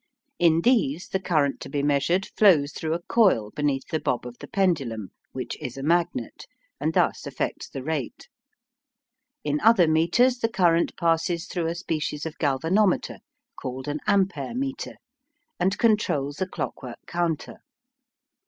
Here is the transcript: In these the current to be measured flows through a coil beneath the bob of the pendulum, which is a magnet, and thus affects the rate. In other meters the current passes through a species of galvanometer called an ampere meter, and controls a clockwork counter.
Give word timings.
In 0.39 0.61
these 0.61 1.09
the 1.09 1.19
current 1.19 1.59
to 1.61 1.69
be 1.69 1.83
measured 1.83 2.25
flows 2.35 2.71
through 2.71 2.95
a 2.95 3.03
coil 3.03 3.51
beneath 3.51 3.85
the 3.91 3.99
bob 3.99 4.25
of 4.25 4.35
the 4.39 4.47
pendulum, 4.47 5.11
which 5.31 5.55
is 5.61 5.77
a 5.77 5.83
magnet, 5.83 6.47
and 6.79 6.95
thus 6.95 7.27
affects 7.27 7.69
the 7.69 7.83
rate. 7.83 8.27
In 9.43 9.59
other 9.59 9.87
meters 9.87 10.39
the 10.39 10.49
current 10.49 10.97
passes 10.97 11.45
through 11.45 11.67
a 11.67 11.75
species 11.75 12.25
of 12.25 12.39
galvanometer 12.39 13.19
called 13.61 13.87
an 13.87 13.99
ampere 14.07 14.55
meter, 14.55 14.95
and 15.59 15.77
controls 15.77 16.41
a 16.41 16.47
clockwork 16.47 16.97
counter. 17.05 17.57